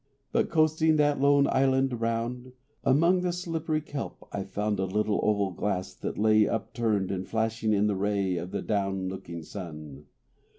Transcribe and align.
But, 0.31 0.49
coasting 0.49 0.95
that 0.95 1.21
lone 1.21 1.45
island 1.45 2.01
round, 2.01 2.53
Among 2.83 3.21
the 3.21 3.31
slippery 3.31 3.81
kelp 3.81 4.27
I 4.31 4.45
found 4.45 4.79
A 4.79 4.85
little 4.85 5.19
oval 5.21 5.51
glass 5.51 5.93
that 5.93 6.17
lay 6.17 6.47
Upturned 6.47 7.11
and 7.11 7.27
flashing 7.27 7.71
in 7.71 7.85
the 7.85 7.95
ray 7.95 8.35
Of 8.37 8.49
the 8.49 8.63
down 8.63 9.09
looking 9.09 9.43
sun. 9.43 10.07